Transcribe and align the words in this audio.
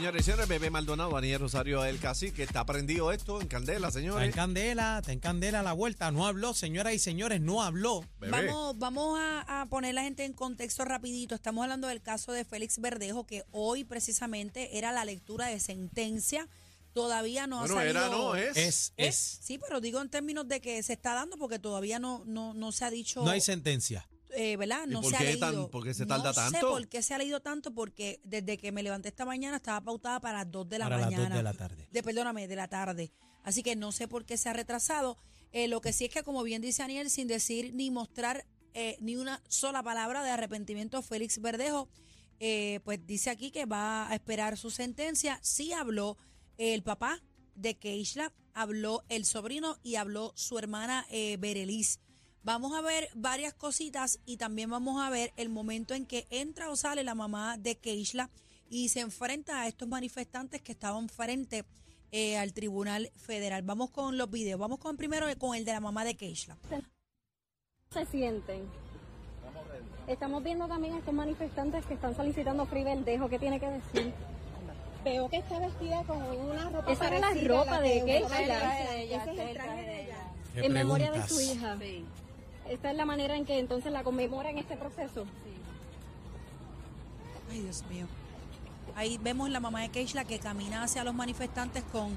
Señores 0.00 0.22
y 0.22 0.24
señores, 0.24 0.48
Bebé 0.48 0.70
Maldonado, 0.70 1.10
Daniel 1.10 1.40
Rosario, 1.40 1.84
el 1.84 1.98
cacique, 1.98 2.42
está 2.42 2.64
prendido 2.64 3.12
esto 3.12 3.38
en 3.42 3.48
candela, 3.48 3.88
Está 3.88 3.98
en 3.98 4.06
señores. 4.06 4.34
candela, 4.34 4.96
está 5.00 5.12
en 5.12 5.20
candela 5.20 5.62
la 5.62 5.74
vuelta. 5.74 6.10
No 6.10 6.26
habló, 6.26 6.54
señoras 6.54 6.94
y 6.94 6.98
señores, 6.98 7.42
no 7.42 7.62
habló. 7.62 8.02
Bebé. 8.18 8.46
Vamos, 8.46 8.78
vamos 8.78 9.20
a, 9.20 9.60
a 9.60 9.66
poner 9.66 9.94
la 9.94 10.02
gente 10.02 10.24
en 10.24 10.32
contexto 10.32 10.86
rapidito. 10.86 11.34
Estamos 11.34 11.64
hablando 11.64 11.86
del 11.86 12.00
caso 12.00 12.32
de 12.32 12.46
Félix 12.46 12.78
Verdejo, 12.80 13.26
que 13.26 13.44
hoy 13.50 13.84
precisamente 13.84 14.78
era 14.78 14.90
la 14.90 15.04
lectura 15.04 15.48
de 15.48 15.60
sentencia. 15.60 16.48
Todavía 16.94 17.46
no 17.46 17.58
bueno, 17.58 17.74
ha 17.74 17.78
salido. 17.80 18.00
era, 18.00 18.08
no, 18.08 18.34
es. 18.36 18.56
Es, 18.56 18.56
¿Es? 18.56 18.92
es. 18.96 19.38
Sí, 19.42 19.58
pero 19.58 19.82
digo 19.82 20.00
en 20.00 20.08
términos 20.08 20.48
de 20.48 20.62
que 20.62 20.82
se 20.82 20.94
está 20.94 21.12
dando 21.12 21.36
porque 21.36 21.58
todavía 21.58 21.98
no, 21.98 22.22
no, 22.24 22.54
no 22.54 22.72
se 22.72 22.86
ha 22.86 22.90
dicho. 22.90 23.22
No 23.22 23.30
hay 23.32 23.42
sentencia. 23.42 24.08
Eh, 24.36 24.56
¿verdad? 24.56 24.84
¿Y 24.86 24.90
No 24.90 25.00
por 25.02 25.10
se 25.10 25.16
ha 25.16 25.18
qué 25.20 25.24
leído. 25.32 25.40
tan- 25.64 25.70
por 25.70 25.84
qué 25.84 25.94
se 25.94 26.06
tarda 26.06 26.24
no 26.28 26.32
sé 26.34 26.52
tanto? 26.52 26.68
por 26.70 26.88
qué 26.88 27.02
se 27.02 27.14
ha 27.14 27.18
leído 27.18 27.40
tanto, 27.40 27.72
porque 27.74 28.20
desde 28.24 28.58
que 28.58 28.72
me 28.72 28.82
levanté 28.82 29.08
esta 29.08 29.24
mañana 29.24 29.56
estaba 29.56 29.80
pautada 29.80 30.20
para 30.20 30.38
las 30.38 30.50
2 30.50 30.68
de 30.68 30.78
la 30.78 30.84
Para 30.86 30.96
las 30.98 31.06
mañana. 31.06 31.28
dos 31.28 31.36
de 31.38 31.42
la 31.42 31.54
tarde. 31.54 31.88
De, 31.90 32.02
perdóname, 32.02 32.48
de 32.48 32.56
la 32.56 32.68
tarde. 32.68 33.12
Así 33.42 33.62
que 33.62 33.76
no 33.76 33.92
sé 33.92 34.06
por 34.08 34.24
qué 34.24 34.36
se 34.36 34.48
ha 34.48 34.52
retrasado. 34.52 35.16
Eh, 35.52 35.66
lo 35.68 35.80
que 35.80 35.92
sí 35.92 36.04
es 36.04 36.10
que, 36.10 36.22
como 36.22 36.42
bien 36.42 36.62
dice 36.62 36.82
Aniel, 36.82 37.10
sin 37.10 37.26
decir 37.26 37.72
ni 37.74 37.90
mostrar 37.90 38.46
eh, 38.74 38.96
ni 39.00 39.16
una 39.16 39.42
sola 39.48 39.82
palabra 39.82 40.22
de 40.22 40.30
arrepentimiento, 40.30 41.02
Félix 41.02 41.40
Verdejo, 41.40 41.88
eh, 42.38 42.80
pues 42.84 43.04
dice 43.06 43.30
aquí 43.30 43.50
que 43.50 43.66
va 43.66 44.08
a 44.08 44.14
esperar 44.14 44.56
su 44.56 44.70
sentencia. 44.70 45.38
Sí 45.42 45.72
habló 45.72 46.16
el 46.56 46.82
papá 46.82 47.20
de 47.56 47.76
Keishla, 47.78 48.32
habló 48.54 49.02
el 49.08 49.24
sobrino 49.24 49.76
y 49.82 49.96
habló 49.96 50.32
su 50.36 50.58
hermana 50.58 51.04
eh, 51.10 51.36
Bereliz. 51.38 51.98
Vamos 52.42 52.72
a 52.72 52.80
ver 52.80 53.10
varias 53.14 53.52
cositas 53.52 54.18
y 54.24 54.38
también 54.38 54.70
vamos 54.70 55.02
a 55.02 55.10
ver 55.10 55.32
el 55.36 55.50
momento 55.50 55.92
en 55.92 56.06
que 56.06 56.26
entra 56.30 56.70
o 56.70 56.76
sale 56.76 57.04
la 57.04 57.14
mamá 57.14 57.58
de 57.58 57.76
Keishla 57.76 58.30
y 58.70 58.88
se 58.88 59.00
enfrenta 59.00 59.60
a 59.60 59.68
estos 59.68 59.86
manifestantes 59.88 60.62
que 60.62 60.72
estaban 60.72 61.10
frente 61.10 61.66
eh, 62.12 62.38
al 62.38 62.54
Tribunal 62.54 63.10
Federal. 63.16 63.62
Vamos 63.62 63.90
con 63.90 64.16
los 64.16 64.30
videos. 64.30 64.58
Vamos 64.58 64.78
con 64.78 64.96
primero 64.96 65.26
con 65.38 65.54
el 65.54 65.66
de 65.66 65.72
la 65.72 65.80
mamá 65.80 66.04
de 66.04 66.16
Keishla. 66.16 66.56
se 67.90 68.06
sienten? 68.06 68.62
Estamos 70.06 70.42
viendo 70.42 70.66
también 70.66 70.94
a 70.94 70.98
estos 70.98 71.12
manifestantes 71.12 71.84
que 71.84 71.94
están 71.94 72.16
solicitando 72.16 72.64
Free 72.64 72.84
Verdejo. 72.84 73.28
¿Qué 73.28 73.38
tiene 73.38 73.60
que 73.60 73.66
decir? 73.66 74.14
Veo 75.04 75.28
que 75.28 75.36
está 75.36 75.58
vestida 75.58 76.02
con 76.04 76.22
una 76.22 76.70
ropa 76.70 76.90
Esa 76.90 77.08
era 77.08 77.18
la 77.18 77.34
ropa 77.34 77.80
de 77.80 78.02
Keishla. 78.04 78.80
Ese 78.94 79.32
es 79.32 79.38
el 79.38 79.52
traje 79.52 79.82
de 79.82 80.04
ella. 80.04 80.32
¿Qué 80.54 80.66
en 80.66 80.72
memoria 80.72 81.12
de 81.12 81.28
su 81.28 81.40
hija. 81.40 81.76
Esta 82.70 82.90
es 82.92 82.96
la 82.96 83.04
manera 83.04 83.36
en 83.36 83.44
que 83.44 83.58
entonces 83.58 83.92
la 83.92 84.02
conmemora 84.04 84.48
en 84.50 84.58
este 84.58 84.76
proceso. 84.76 85.24
Ay, 87.50 87.60
Dios 87.62 87.82
mío. 87.90 88.06
Ahí 88.94 89.18
vemos 89.20 89.50
la 89.50 89.60
mamá 89.60 89.80
de 89.82 89.88
Keishla 89.88 90.24
que 90.24 90.38
camina 90.38 90.82
hacia 90.84 91.02
los 91.04 91.14
manifestantes 91.14 91.82
con 91.92 92.16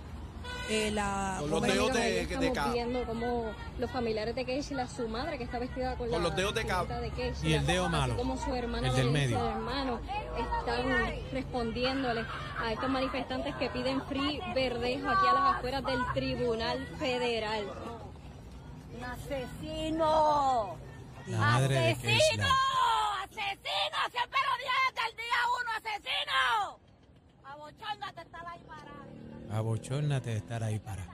eh, 0.69 0.91
la... 0.91 1.37
Con 1.39 1.49
los 1.49 1.61
dedos 1.61 1.93
de- 1.93 2.25
de 2.27 2.51
viendo 2.71 3.03
como 3.05 3.45
los 3.79 3.89
familiares 3.91 4.35
de 4.35 4.45
Keishla, 4.45 4.87
su 4.87 5.07
madre 5.07 5.37
que 5.37 5.43
está 5.45 5.57
vestida 5.59 5.95
con, 5.95 6.09
Con 6.09 6.21
la 6.21 6.27
los 6.29 6.35
dedos 6.35 6.53
de 6.53 6.65
ca- 6.65 6.81
silueta 6.81 6.99
de 7.01 7.09
Keishla, 7.11 7.49
Y 7.49 7.53
el 7.53 7.65
dedo 7.65 7.89
malo, 7.89 8.15
como 8.15 8.37
su 8.37 8.53
el 8.53 8.95
del 8.95 9.11
medio. 9.11 9.39
su 9.39 9.45
hermano 9.45 9.99
están 10.37 11.15
respondiéndole 11.31 12.25
a 12.59 12.73
estos 12.73 12.89
manifestantes 12.89 13.55
que 13.55 13.69
piden 13.69 14.01
free 14.03 14.39
verdejo 14.53 15.09
aquí 15.09 15.27
a 15.27 15.33
las 15.33 15.55
afueras 15.55 15.83
del 15.83 15.99
Tribunal 16.13 16.87
Federal. 16.99 17.63
¡Un 18.95 19.03
asesino! 19.03 20.77
¡Asesino! 21.21 22.47
¡Asesino! 23.23 23.97
¡Siempre 24.11 24.39
lo 24.43 24.53
dije 24.57 24.79
desde 24.89 25.09
el 25.09 25.15
día 25.15 25.39
uno! 25.59 25.71
¡Asesino! 25.77 26.79
Abochóndate 27.43 28.21
estar 28.21 28.45
ahí 28.47 28.61
parado. 28.67 29.57
Abochórnate 29.57 30.29
de 30.29 30.37
estar 30.37 30.63
ahí 30.63 30.79
para. 30.79 31.07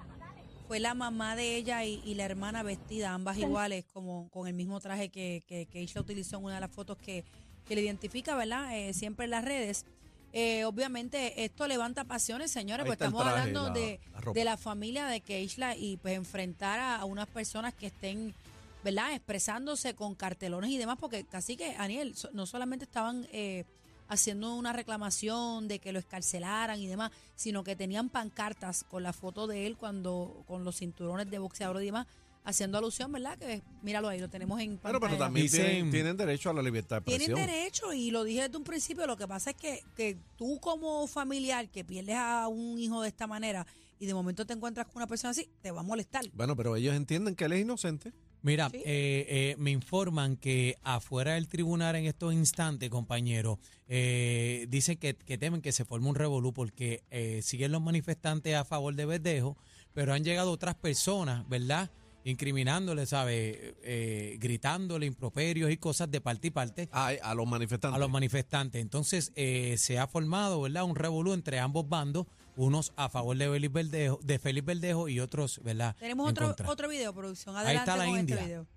Fue 0.68 0.80
la 0.80 0.94
mamá 0.94 1.36
de 1.36 1.56
ella 1.56 1.84
y, 1.84 2.00
y 2.06 2.14
la 2.14 2.26
hermana 2.26 2.62
vestida, 2.62 3.14
ambas 3.14 3.38
iguales, 3.38 3.86
como 3.92 4.30
con 4.30 4.48
el 4.48 4.54
mismo 4.54 4.80
traje 4.80 5.10
que, 5.10 5.44
que, 5.48 5.66
que 5.66 5.72
Keishla 5.72 6.02
utilizó 6.02 6.38
en 6.38 6.44
una 6.44 6.56
de 6.56 6.62
las 6.62 6.72
fotos 6.72 6.96
que, 6.98 7.26
que 7.66 7.76
le 7.76 7.82
identifica, 7.82 8.36
¿verdad? 8.36 8.78
Eh, 8.78 8.94
siempre 8.94 9.26
en 9.26 9.32
las 9.32 9.44
redes. 9.44 9.86
Eh, 10.32 10.64
obviamente 10.66 11.44
esto 11.44 11.68
levanta 11.68 12.04
pasiones, 12.04 12.52
señores, 12.52 12.86
pues 12.86 12.98
estamos 12.98 13.24
traje, 13.24 13.40
hablando 13.40 13.68
la- 13.70 13.74
de, 13.74 14.00
la 14.26 14.32
de 14.34 14.44
la 14.46 14.58
familia 14.58 15.06
de 15.08 15.22
Keishla 15.22 15.76
y 15.76 15.98
pues 15.98 16.16
enfrentar 16.16 16.80
a, 16.80 16.98
a 16.98 17.06
unas 17.06 17.28
personas 17.28 17.74
que 17.74 17.88
estén, 17.88 18.36
¿verdad? 18.84 19.14
Expresándose 19.14 19.96
con 19.96 20.14
cartelones 20.16 20.70
y 20.70 20.78
demás, 20.78 20.98
porque 21.00 21.24
casi 21.26 21.58
que, 21.58 21.76
Aniel, 21.78 22.16
so- 22.16 22.30
no 22.34 22.46
solamente 22.46 22.86
estaban 22.86 23.28
eh, 23.32 23.66
haciendo 24.08 24.54
una 24.56 24.72
reclamación 24.72 25.68
de 25.68 25.80
que 25.80 25.92
lo 25.92 26.00
escarcelaran 26.00 26.80
y 26.80 26.86
demás, 26.88 27.12
sino 27.36 27.64
que 27.64 27.76
tenían 27.76 28.10
pancartas 28.10 28.84
con 28.84 29.02
la 29.04 29.14
foto 29.14 29.48
de 29.48 29.66
él 29.66 29.78
cuando 29.78 30.44
con 30.48 30.64
los 30.64 30.78
cinturones 30.78 31.30
de 31.32 31.40
boxeador 31.40 31.82
y 31.82 31.86
demás, 31.86 32.06
haciendo 32.44 32.78
alusión, 32.78 33.12
¿verdad? 33.12 33.38
Que 33.38 33.62
míralo 33.84 34.08
ahí, 34.08 34.20
lo 34.20 34.30
tenemos 34.30 34.60
en 34.60 34.80
Bueno, 34.82 35.00
pantalla. 35.00 35.00
pero 35.12 35.18
también 35.18 35.46
Dicen- 35.46 35.66
tienen, 35.66 35.92
tienen 35.92 36.18
derecho 36.18 36.50
a 36.50 36.54
la 36.54 36.62
libertad 36.62 36.98
de 37.02 37.06
Tienen 37.06 37.30
expresión. 37.30 37.48
derecho 37.56 37.94
y 37.94 38.12
lo 38.12 38.24
dije 38.24 38.44
desde 38.44 38.58
un 38.58 38.64
principio, 38.64 39.06
lo 39.06 39.18
que 39.18 39.28
pasa 39.28 39.52
es 39.52 39.56
que, 39.56 39.84
que 39.96 40.18
tú 40.38 40.60
como 40.60 41.06
familiar 41.08 41.70
que 41.70 41.84
pierdes 41.84 42.16
a 42.16 42.48
un 42.48 42.80
hijo 42.80 43.02
de 43.02 43.10
esta 43.10 43.28
manera 43.28 43.68
y 44.00 44.06
de 44.06 44.14
momento 44.14 44.46
te 44.46 44.54
encuentras 44.54 44.88
con 44.88 44.96
una 44.98 45.08
persona 45.08 45.32
así, 45.32 45.48
te 45.62 45.72
va 45.72 45.82
a 45.82 45.84
molestar. 45.84 46.24
Bueno, 46.34 46.56
pero 46.56 46.76
ellos 46.76 46.96
entienden 46.96 47.36
que 47.36 47.46
él 47.46 47.52
es 47.54 47.62
inocente. 47.62 48.14
Mira, 48.42 48.70
Sí. 48.70 48.78
eh, 48.78 49.26
eh, 49.28 49.56
me 49.60 49.70
informan 49.72 50.38
que 50.38 50.78
afuera 50.82 51.34
del 51.34 51.50
tribunal 51.50 51.98
en 51.98 52.06
estos 52.06 52.34
instantes, 52.34 52.90
compañero, 52.90 53.60
eh, 53.90 54.66
dicen 54.70 54.98
que, 54.98 55.14
que 55.16 55.38
temen 55.38 55.62
que 55.62 55.74
se 55.74 55.84
forme 55.84 56.08
un 56.08 56.16
revolú 56.16 56.54
porque 56.54 57.04
eh, 57.12 57.42
siguen 57.44 57.74
los 57.74 57.82
manifestantes 57.82 58.56
a 58.56 58.64
favor 58.64 58.96
de 58.96 59.06
Verdejo, 59.06 59.58
pero 59.94 60.14
han 60.14 60.24
llegado 60.24 60.52
otras 60.54 60.76
personas, 60.76 61.48
¿verdad? 61.50 61.92
Incriminándole, 62.26 63.06
¿sabe? 63.06 63.76
Eh, 63.82 64.38
gritándole 64.40 65.06
improperios 65.06 65.72
y 65.72 65.78
cosas 65.78 66.12
de 66.12 66.20
parte 66.22 66.48
y 66.48 66.52
parte 66.52 66.90
A, 66.92 67.08
a 67.22 67.34
los 67.34 67.48
manifestantes. 67.48 67.96
a 67.96 68.00
los 68.00 68.10
manifestantes. 68.10 68.82
Entonces 68.82 69.32
eh, 69.36 69.76
se 69.78 69.98
ha 70.00 70.08
formado, 70.08 70.62
¿verdad? 70.62 70.84
Un 70.84 70.96
revolú 70.96 71.34
entre 71.34 71.60
ambos 71.60 71.88
bandos, 71.88 72.28
unos 72.56 72.92
a 72.98 73.10
favor 73.10 73.38
de 73.38 73.48
Félix 73.50 73.74
Verdejo, 73.74 74.20
de 74.22 74.38
Félix 74.40 74.66
Verdejo 74.66 75.08
y 75.08 75.20
otros, 75.22 75.62
¿verdad? 75.64 75.96
Tenemos 76.00 76.26
en 76.28 76.32
otro, 76.32 76.48
contra. 76.48 76.70
otro 76.70 76.90
video, 76.90 77.14
producción. 77.14 77.56
Ahí 77.56 77.66
Adelante 77.66 77.92
está 77.92 77.98
la 78.04 78.10
con 78.10 78.20
India. 78.20 78.36
este 78.36 78.46
video. 78.48 78.68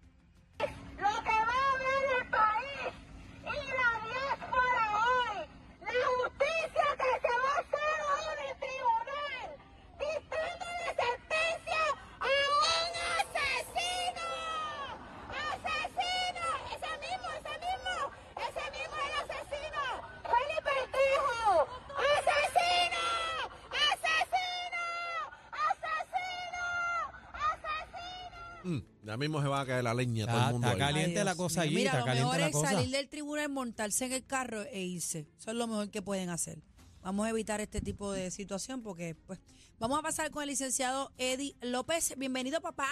Ya 29.13 29.17
mismo 29.19 29.43
se 29.43 29.49
va 29.49 29.61
a 29.61 29.67
caer 29.67 29.85
la 29.85 29.93
leña 29.93 30.25
todo 30.27 30.39
el 30.39 30.53
mundo 30.53 30.69
está 30.69 30.73
ahí. 30.73 30.79
caliente. 30.79 31.09
Ay, 31.11 31.13
Dios 31.13 31.25
la 31.27 31.35
cosa 31.37 31.61
mío. 31.61 31.69
allí, 31.69 31.75
Mira, 31.77 31.91
está 31.91 31.99
lo 32.01 32.05
caliente 32.07 32.25
mejor 32.27 32.41
la 32.41 32.47
es 32.47 32.53
cosa. 32.53 32.71
salir 32.71 32.91
del 32.91 33.09
tribunal, 33.11 33.49
montarse 33.51 34.07
en 34.07 34.13
el 34.13 34.25
carro 34.27 34.63
e 34.63 34.81
irse. 34.81 35.27
Eso 35.39 35.51
es 35.51 35.57
lo 35.57 35.67
mejor 35.67 35.91
que 35.91 36.01
pueden 36.01 36.31
hacer. 36.31 36.63
Vamos 37.03 37.27
a 37.27 37.31
evitar 37.31 37.61
este 37.61 37.83
tipo 37.83 38.11
de 38.13 38.31
situación 38.31 38.83
porque, 38.83 39.15
pues, 39.27 39.39
vamos 39.79 39.99
a 39.99 40.03
pasar 40.03 40.31
con 40.31 40.43
el 40.45 40.49
licenciado 40.49 41.13
Eddie 41.19 41.55
López. 41.61 42.15
Bienvenido, 42.17 42.63
papá. 42.63 42.89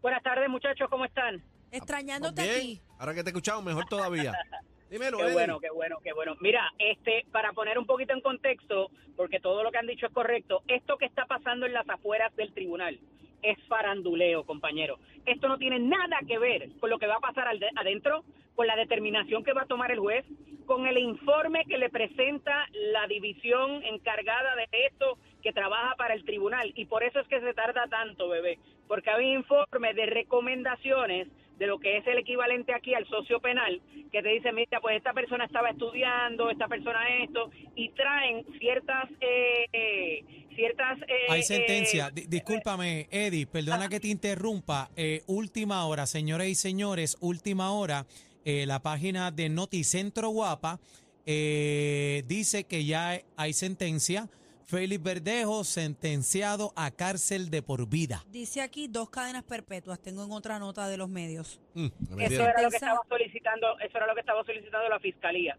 Buenas 0.00 0.22
tardes, 0.22 0.48
muchachos, 0.48 0.88
¿cómo 0.88 1.04
están? 1.04 1.42
Extrañándote 1.70 2.42
Bien, 2.42 2.56
aquí. 2.56 2.80
Ahora 2.98 3.12
que 3.14 3.22
te 3.22 3.28
he 3.28 3.32
escuchado, 3.32 3.60
mejor 3.60 3.84
todavía. 3.90 4.32
Dímelo, 4.90 5.18
Qué 5.18 5.24
Eddie. 5.24 5.32
bueno, 5.34 5.60
qué 5.60 5.70
bueno, 5.70 5.98
qué 6.02 6.12
bueno. 6.14 6.36
Mira, 6.40 6.70
este, 6.78 7.26
para 7.32 7.52
poner 7.52 7.78
un 7.78 7.84
poquito 7.86 8.14
en 8.14 8.20
contexto, 8.22 8.90
porque 9.16 9.40
todo 9.40 9.62
lo 9.62 9.70
que 9.72 9.78
han 9.78 9.86
dicho 9.86 10.06
es 10.06 10.12
correcto, 10.12 10.62
esto 10.68 10.96
que 10.96 11.04
está 11.06 11.26
pasando 11.26 11.66
en 11.66 11.74
las 11.74 11.86
afueras 11.88 12.34
del 12.36 12.52
tribunal 12.54 12.98
es 13.42 13.58
faranduleo, 13.68 14.44
compañero. 14.44 14.98
Esto 15.26 15.48
no 15.48 15.58
tiene 15.58 15.78
nada 15.78 16.18
que 16.26 16.38
ver 16.38 16.68
con 16.80 16.90
lo 16.90 16.98
que 16.98 17.06
va 17.06 17.16
a 17.16 17.20
pasar 17.20 17.46
adentro, 17.76 18.24
con 18.54 18.66
la 18.66 18.76
determinación 18.76 19.44
que 19.44 19.52
va 19.52 19.62
a 19.62 19.66
tomar 19.66 19.90
el 19.90 19.98
juez, 19.98 20.24
con 20.66 20.86
el 20.86 20.98
informe 20.98 21.64
que 21.64 21.78
le 21.78 21.90
presenta 21.90 22.66
la 22.72 23.06
división 23.06 23.82
encargada 23.84 24.54
de 24.56 24.68
esto 24.86 25.18
que 25.42 25.52
trabaja 25.52 25.94
para 25.96 26.14
el 26.14 26.24
tribunal. 26.24 26.72
Y 26.76 26.86
por 26.86 27.02
eso 27.02 27.20
es 27.20 27.28
que 27.28 27.40
se 27.40 27.54
tarda 27.54 27.86
tanto, 27.88 28.28
bebé, 28.28 28.58
porque 28.86 29.10
hay 29.10 29.32
informe 29.32 29.94
de 29.94 30.06
recomendaciones 30.06 31.28
de 31.62 31.68
lo 31.68 31.78
que 31.78 31.96
es 31.98 32.06
el 32.08 32.18
equivalente 32.18 32.74
aquí 32.74 32.92
al 32.92 33.06
socio 33.08 33.38
penal, 33.40 33.80
que 34.10 34.20
te 34.20 34.28
dice, 34.30 34.50
mira, 34.52 34.80
pues 34.80 34.96
esta 34.96 35.12
persona 35.12 35.44
estaba 35.44 35.70
estudiando, 35.70 36.50
esta 36.50 36.66
persona 36.66 37.00
esto, 37.22 37.50
y 37.76 37.90
traen 37.90 38.44
ciertas, 38.58 39.08
eh, 39.20 39.66
eh, 39.72 40.24
ciertas... 40.56 40.98
eh, 41.02 41.26
Hay 41.30 41.42
sentencia. 41.44 42.08
eh, 42.08 42.12
Di- 42.14 42.26
discúlpame, 42.26 43.06
Eddie, 43.10 43.46
perdona 43.46 43.88
que 43.88 44.00
te 44.00 44.08
interrumpa. 44.08 44.90
Eh, 44.96 45.22
última 45.28 45.86
hora, 45.86 46.06
señores 46.06 46.48
y 46.48 46.54
señores, 46.56 47.16
última 47.20 47.72
hora. 47.72 48.06
la 48.44 48.80
página 48.82 49.30
de 49.30 49.48
Noticentro 49.48 50.28
Guapa 50.30 50.80
eh, 51.26 52.24
dice 52.26 52.64
que 52.64 52.84
ya 52.84 53.20
hay 53.36 53.52
sentencia. 53.52 54.28
Félix 54.66 55.02
Verdejo 55.02 55.64
sentenciado 55.64 56.72
a 56.76 56.90
cárcel 56.90 57.50
de 57.50 57.62
por 57.62 57.88
vida. 57.88 58.22
Dice 58.28 58.60
aquí 58.60 58.88
dos 58.88 59.10
cadenas 59.10 59.42
perpetuas. 59.44 60.00
Tengo 60.00 60.24
en 60.24 60.32
otra 60.32 60.58
nota 60.58 60.88
de 60.88 60.96
los 60.96 61.08
medios. 61.08 61.60
Mm, 61.74 61.86
me 62.10 62.24
Eso 62.26 62.42
era 62.42 62.62
lo 62.62 62.70
que 62.70 62.76
estaba 62.76 63.00
solicitando, 63.08 63.78
eso 63.80 63.96
era 63.96 64.06
lo 64.06 64.14
que 64.14 64.20
estaba 64.20 64.44
solicitando 64.44 64.88
la 64.88 65.00
fiscalía. 65.00 65.56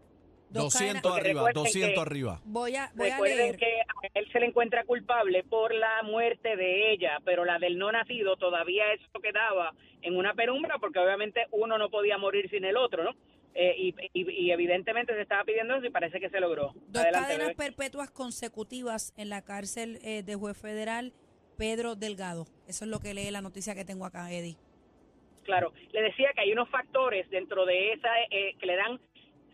Dos 0.50 0.72
200 0.74 1.02
cadenas- 1.02 1.16
arriba, 1.20 1.40
Recuerden 1.40 1.62
200 1.64 1.94
que- 1.94 2.00
arriba. 2.10 2.40
Voy 2.44 2.76
a, 2.76 2.92
voy 2.94 3.08
a 3.08 3.14
Recuerden 3.14 3.38
leer. 3.38 3.56
que 3.56 3.66
a 3.80 4.18
él 4.20 4.28
se 4.32 4.38
le 4.40 4.46
encuentra 4.46 4.84
culpable 4.84 5.42
por 5.42 5.74
la 5.74 6.02
muerte 6.04 6.56
de 6.56 6.92
ella, 6.92 7.18
pero 7.24 7.44
la 7.44 7.58
del 7.58 7.76
no 7.76 7.90
nacido 7.90 8.36
todavía 8.36 8.84
eso 8.92 9.06
quedaba 9.20 9.72
en 10.02 10.16
una 10.16 10.34
penumbra 10.34 10.78
porque 10.78 10.98
obviamente 11.00 11.46
uno 11.50 11.76
no 11.78 11.90
podía 11.90 12.18
morir 12.18 12.48
sin 12.50 12.64
el 12.64 12.76
otro, 12.76 13.02
¿no? 13.02 13.10
Eh, 13.54 13.74
y, 13.78 13.94
y- 14.12 14.30
y 14.46 14.50
evidentemente 14.50 15.14
se 15.14 15.22
estaba 15.22 15.44
pidiendo 15.44 15.76
eso 15.76 15.86
y 15.86 15.90
parece 15.90 16.18
que 16.18 16.28
se 16.28 16.40
logró. 16.40 16.72
Dos 16.88 17.02
Adelante, 17.02 17.28
cadenas 17.28 17.46
bebé. 17.48 17.54
perpetuas 17.56 18.10
consecutivas 18.10 19.12
en 19.16 19.28
la 19.28 19.42
cárcel 19.42 19.98
eh, 20.02 20.22
de 20.24 20.34
juez 20.34 20.56
federal 20.60 21.12
Pedro 21.56 21.94
Delgado. 21.94 22.46
Eso 22.66 22.84
es 22.84 22.90
lo 22.90 22.98
que 22.98 23.14
lee 23.14 23.30
la 23.30 23.42
noticia 23.42 23.74
que 23.76 23.84
tengo 23.84 24.06
acá, 24.06 24.32
Eddie. 24.32 24.56
Claro, 25.44 25.72
le 25.92 26.02
decía 26.02 26.30
que 26.34 26.40
hay 26.40 26.52
unos 26.52 26.68
factores 26.70 27.28
dentro 27.30 27.64
de 27.66 27.92
esa 27.92 28.08
eh, 28.30 28.54
que 28.58 28.66
le 28.66 28.76
dan 28.76 28.98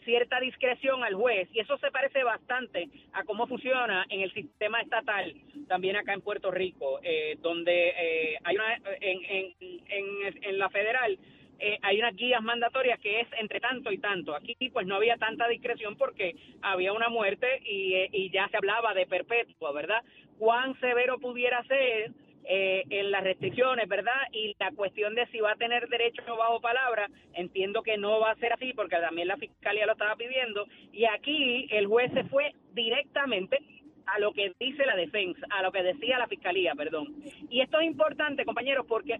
cierta 0.04 0.40
discreción 0.40 1.04
al 1.04 1.14
juez 1.14 1.48
y 1.52 1.60
eso 1.60 1.76
se 1.76 1.90
parece 1.90 2.24
bastante 2.24 2.88
a 3.12 3.22
cómo 3.24 3.46
funciona 3.46 4.06
en 4.08 4.22
el 4.22 4.32
sistema 4.32 4.80
estatal 4.80 5.34
también 5.68 5.94
acá 5.96 6.14
en 6.14 6.22
Puerto 6.22 6.50
Rico 6.50 7.00
eh, 7.02 7.36
donde 7.42 7.88
eh, 7.90 8.38
hay 8.44 8.56
una 8.56 8.76
en, 8.98 9.24
en, 9.26 9.54
en, 9.60 10.42
en 10.44 10.58
la 10.58 10.70
federal 10.70 11.18
eh, 11.60 11.78
hay 11.82 11.98
unas 11.98 12.16
guías 12.16 12.42
mandatorias 12.42 12.98
que 13.00 13.20
es 13.20 13.28
entre 13.38 13.60
tanto 13.60 13.92
y 13.92 13.98
tanto 13.98 14.34
aquí 14.34 14.56
pues 14.72 14.86
no 14.86 14.96
había 14.96 15.16
tanta 15.16 15.46
discreción 15.48 15.96
porque 15.96 16.34
había 16.62 16.92
una 16.92 17.08
muerte 17.08 17.60
y, 17.64 17.94
eh, 17.94 18.10
y 18.12 18.30
ya 18.30 18.48
se 18.48 18.56
hablaba 18.56 18.94
de 18.94 19.06
perpetua 19.06 19.72
verdad 19.72 20.02
cuán 20.38 20.78
severo 20.80 21.18
pudiera 21.18 21.62
ser 21.64 22.12
eh, 22.44 22.84
en 22.88 23.10
las 23.10 23.22
restricciones, 23.22 23.86
¿verdad? 23.86 24.20
Y 24.32 24.56
la 24.58 24.72
cuestión 24.72 25.14
de 25.14 25.26
si 25.26 25.40
va 25.40 25.52
a 25.52 25.56
tener 25.56 25.88
derecho 25.88 26.22
bajo 26.36 26.60
palabra, 26.60 27.06
entiendo 27.34 27.82
que 27.82 27.98
no 27.98 28.18
va 28.18 28.30
a 28.30 28.36
ser 28.36 28.54
así 28.54 28.72
porque 28.72 28.96
también 28.96 29.28
la 29.28 29.36
fiscalía 29.36 29.86
lo 29.86 29.92
estaba 29.92 30.16
pidiendo. 30.16 30.66
Y 30.90 31.04
aquí 31.04 31.68
el 31.70 31.86
juez 31.86 32.10
se 32.12 32.24
fue 32.24 32.54
directamente 32.72 33.58
a 34.06 34.18
lo 34.18 34.32
que 34.32 34.52
dice 34.58 34.86
la 34.86 34.96
defensa, 34.96 35.46
a 35.50 35.62
lo 35.62 35.70
que 35.70 35.82
decía 35.82 36.18
la 36.18 36.26
fiscalía, 36.26 36.74
perdón. 36.74 37.14
Y 37.50 37.60
esto 37.60 37.78
es 37.78 37.86
importante, 37.86 38.44
compañeros, 38.44 38.86
porque 38.88 39.18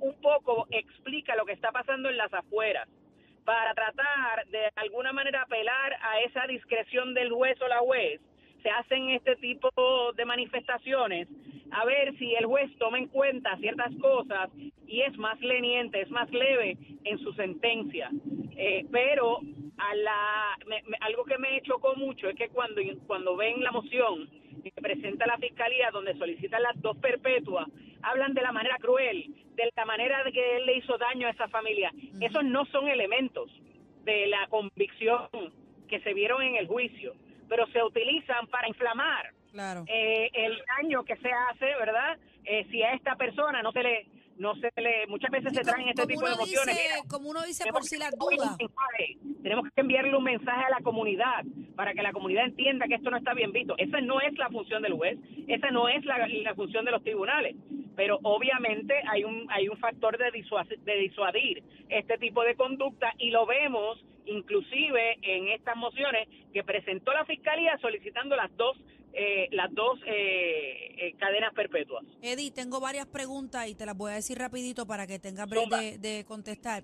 un 0.00 0.14
poco 0.20 0.66
explica 0.70 1.36
lo 1.36 1.44
que 1.46 1.52
está 1.52 1.72
pasando 1.72 2.08
en 2.10 2.16
las 2.16 2.32
afueras 2.32 2.88
para 3.44 3.74
tratar 3.74 4.46
de 4.48 4.70
alguna 4.76 5.12
manera 5.12 5.42
apelar 5.42 5.94
a 6.02 6.20
esa 6.20 6.46
discreción 6.46 7.14
del 7.14 7.30
juez 7.32 7.60
o 7.62 7.68
la 7.68 7.78
juez 7.78 8.20
se 8.62 8.70
hacen 8.70 9.10
este 9.10 9.36
tipo 9.36 9.70
de 10.14 10.24
manifestaciones 10.24 11.28
a 11.70 11.84
ver 11.84 12.16
si 12.18 12.34
el 12.34 12.46
juez 12.46 12.70
toma 12.78 12.98
en 12.98 13.06
cuenta 13.08 13.56
ciertas 13.58 13.92
cosas 14.00 14.50
y 14.86 15.02
es 15.02 15.16
más 15.18 15.40
leniente, 15.40 16.00
es 16.00 16.10
más 16.10 16.30
leve 16.30 16.76
en 17.04 17.18
su 17.18 17.32
sentencia. 17.34 18.10
Eh, 18.56 18.86
pero 18.90 19.40
a 19.78 19.94
la, 19.94 20.58
me- 20.66 20.82
algo 21.00 21.24
que 21.24 21.38
me 21.38 21.60
chocó 21.62 21.94
mucho 21.96 22.28
es 22.28 22.36
que 22.36 22.48
cuando, 22.48 22.80
cuando 23.06 23.36
ven 23.36 23.62
la 23.62 23.72
moción 23.72 24.28
que 24.62 24.70
presenta 24.82 25.26
la 25.26 25.36
fiscalía 25.38 25.90
donde 25.92 26.16
solicitan 26.16 26.62
las 26.62 26.80
dos 26.80 26.96
perpetuas, 26.98 27.66
hablan 28.10 28.34
de 28.34 28.42
la 28.42 28.52
manera 28.52 28.76
cruel, 28.78 29.26
de 29.54 29.70
la 29.76 29.84
manera 29.84 30.22
de 30.24 30.32
que 30.32 30.56
él 30.56 30.66
le 30.66 30.76
hizo 30.78 30.96
daño 30.98 31.26
a 31.26 31.30
esa 31.30 31.48
familia. 31.48 31.92
Esos 32.20 32.44
no 32.44 32.64
son 32.66 32.88
elementos 32.88 33.50
de 34.04 34.26
la 34.26 34.46
convicción 34.48 35.28
que 35.88 36.00
se 36.00 36.14
vieron 36.14 36.42
en 36.42 36.56
el 36.56 36.66
juicio, 36.66 37.14
pero 37.48 37.66
se 37.68 37.82
utilizan 37.82 38.46
para 38.48 38.68
inflamar 38.68 39.32
Claro. 39.52 39.84
eh, 39.88 40.30
el 40.34 40.58
daño 40.76 41.04
que 41.04 41.16
se 41.16 41.30
hace, 41.32 41.66
¿verdad? 41.78 42.18
Eh, 42.44 42.66
si 42.70 42.82
a 42.82 42.92
esta 42.92 43.16
persona 43.16 43.62
no 43.62 43.72
se 43.72 43.82
le, 43.82 44.06
no 44.36 44.54
se 44.56 44.70
le, 44.76 45.06
muchas 45.08 45.30
veces 45.30 45.52
se 45.54 45.62
traen 45.62 45.88
este 45.88 46.06
tipo 46.06 46.26
de 46.26 46.34
emociones. 46.34 46.76
dice, 46.76 46.88
Mira, 46.94 47.08
como 47.08 47.30
uno 47.30 47.42
dice 47.42 47.64
por 47.72 47.82
si 47.84 47.96
las 47.98 48.10
dudas. 48.16 48.56
tenemos 49.42 49.64
que 49.74 49.80
enviarle 49.80 50.16
un 50.16 50.24
mensaje 50.24 50.64
a 50.64 50.70
la 50.70 50.80
comunidad 50.82 51.44
para 51.74 51.94
que 51.94 52.02
la 52.02 52.12
comunidad 52.12 52.44
entienda 52.44 52.86
que 52.86 52.94
esto 52.96 53.10
no 53.10 53.16
está 53.16 53.32
bien 53.34 53.52
visto. 53.52 53.74
Esa 53.78 54.00
no 54.00 54.20
es 54.20 54.36
la 54.38 54.48
función 54.50 54.82
del 54.82 54.92
juez, 54.92 55.18
esa 55.48 55.70
no 55.70 55.88
es 55.88 56.04
la, 56.04 56.26
la 56.28 56.54
función 56.54 56.84
de 56.84 56.90
los 56.92 57.02
tribunales. 57.02 57.56
Pero 57.96 58.18
obviamente 58.22 58.94
hay 59.10 59.24
un 59.24 59.46
hay 59.50 59.68
un 59.68 59.78
factor 59.78 60.18
de, 60.18 60.30
de 60.30 60.98
disuadir 60.98 61.62
este 61.88 62.18
tipo 62.18 62.42
de 62.44 62.54
conducta 62.54 63.12
y 63.18 63.30
lo 63.30 63.46
vemos 63.46 64.04
inclusive 64.26 65.18
en 65.22 65.48
estas 65.48 65.76
mociones 65.76 66.28
que 66.52 66.62
presentó 66.62 67.12
la 67.12 67.24
fiscalía 67.24 67.78
solicitando 67.78 68.36
las 68.36 68.54
dos 68.56 68.76
eh, 69.18 69.48
las 69.52 69.72
dos 69.72 69.98
eh, 70.06 70.94
eh, 70.98 71.14
cadenas 71.18 71.54
perpetuas. 71.54 72.04
Eddie, 72.20 72.50
tengo 72.50 72.80
varias 72.80 73.06
preguntas 73.06 73.66
y 73.66 73.74
te 73.74 73.86
las 73.86 73.96
voy 73.96 74.12
a 74.12 74.16
decir 74.16 74.38
rapidito 74.38 74.86
para 74.86 75.06
que 75.06 75.18
tengas 75.18 75.48
Zumba. 75.48 75.80
de, 75.80 75.96
de 75.96 76.24
contestar. 76.26 76.82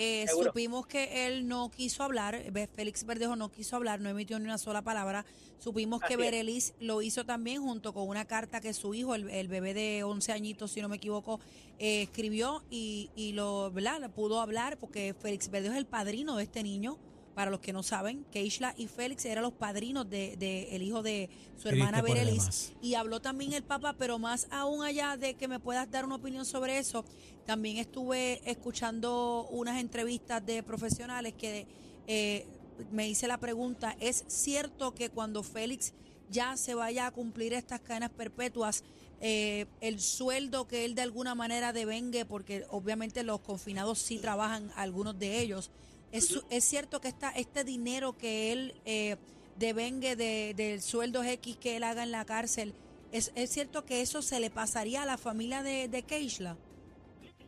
Eh, 0.00 0.26
supimos 0.28 0.86
que 0.86 1.26
él 1.26 1.48
no 1.48 1.72
quiso 1.72 2.04
hablar, 2.04 2.40
Félix 2.72 3.04
Verdejo 3.04 3.34
no 3.34 3.50
quiso 3.50 3.74
hablar, 3.74 4.00
no 4.00 4.08
emitió 4.08 4.38
ni 4.38 4.44
una 4.44 4.56
sola 4.56 4.80
palabra. 4.82 5.26
Supimos 5.58 6.00
que 6.00 6.14
Así. 6.14 6.16
Berelis 6.16 6.74
lo 6.78 7.02
hizo 7.02 7.26
también 7.26 7.60
junto 7.62 7.92
con 7.92 8.08
una 8.08 8.24
carta 8.24 8.60
que 8.60 8.72
su 8.74 8.94
hijo, 8.94 9.16
el, 9.16 9.28
el 9.28 9.48
bebé 9.48 9.74
de 9.74 10.04
11 10.04 10.30
añitos, 10.30 10.70
si 10.70 10.80
no 10.80 10.88
me 10.88 10.96
equivoco, 10.96 11.40
eh, 11.80 12.02
escribió 12.02 12.62
y, 12.70 13.10
y 13.16 13.32
lo 13.32 13.72
¿verdad? 13.72 14.08
pudo 14.12 14.40
hablar 14.40 14.78
porque 14.78 15.16
Félix 15.20 15.50
Verdejo 15.50 15.74
es 15.74 15.78
el 15.78 15.86
padrino 15.86 16.36
de 16.36 16.44
este 16.44 16.62
niño. 16.62 16.96
Para 17.38 17.52
los 17.52 17.60
que 17.60 17.72
no 17.72 17.84
saben, 17.84 18.24
Keishla 18.32 18.74
y 18.76 18.88
Félix 18.88 19.24
eran 19.24 19.44
los 19.44 19.52
padrinos 19.52 20.10
del 20.10 20.36
de, 20.40 20.74
el 20.74 20.82
hijo 20.82 21.04
de 21.04 21.30
su 21.56 21.68
hermana 21.68 22.02
Triste 22.02 22.08
por 22.08 22.16
Berelis. 22.16 22.42
demás. 22.42 22.72
Y 22.82 22.94
habló 22.94 23.20
también 23.20 23.52
el 23.52 23.62
Papa, 23.62 23.94
pero 23.96 24.18
más 24.18 24.48
aún 24.50 24.82
allá 24.82 25.16
de 25.16 25.34
que 25.34 25.46
me 25.46 25.60
puedas 25.60 25.88
dar 25.88 26.04
una 26.04 26.16
opinión 26.16 26.44
sobre 26.44 26.78
eso, 26.78 27.04
también 27.46 27.76
estuve 27.76 28.40
escuchando 28.44 29.46
unas 29.52 29.78
entrevistas 29.78 30.44
de 30.44 30.64
profesionales 30.64 31.32
que 31.34 31.68
eh, 32.08 32.44
me 32.90 33.08
hice 33.08 33.28
la 33.28 33.38
pregunta, 33.38 33.96
¿es 34.00 34.24
cierto 34.26 34.92
que 34.92 35.08
cuando 35.08 35.44
Félix 35.44 35.92
ya 36.30 36.56
se 36.56 36.74
vaya 36.74 37.06
a 37.06 37.12
cumplir 37.12 37.52
estas 37.52 37.80
cadenas 37.80 38.10
perpetuas, 38.10 38.82
eh, 39.20 39.66
el 39.80 40.00
sueldo 40.00 40.66
que 40.66 40.84
él 40.84 40.96
de 40.96 41.02
alguna 41.02 41.36
manera 41.36 41.72
devengue, 41.72 42.24
porque 42.24 42.66
obviamente 42.68 43.22
los 43.22 43.38
confinados 43.42 44.00
sí 44.00 44.18
trabajan, 44.18 44.72
algunos 44.74 45.16
de 45.20 45.40
ellos, 45.40 45.70
¿es, 46.12 46.44
es 46.50 46.64
cierto 46.64 47.00
que 47.00 47.08
esta, 47.08 47.30
este 47.30 47.64
dinero 47.64 48.16
que 48.16 48.52
él 48.52 48.74
eh, 48.84 49.16
devengue 49.56 50.16
de, 50.16 50.54
del 50.54 50.80
sueldo 50.80 51.22
X 51.22 51.56
que 51.56 51.76
él 51.76 51.84
haga 51.84 52.02
en 52.02 52.12
la 52.12 52.24
cárcel, 52.24 52.74
¿es, 53.12 53.32
es 53.34 53.50
cierto 53.50 53.84
que 53.84 54.00
eso 54.00 54.22
se 54.22 54.40
le 54.40 54.50
pasaría 54.50 55.02
a 55.02 55.06
la 55.06 55.18
familia 55.18 55.62
de, 55.62 55.88
de 55.88 56.02
Keishla? 56.02 56.56